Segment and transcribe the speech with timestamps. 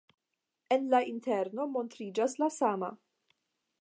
[0.75, 2.91] En la interno montriĝas la sama.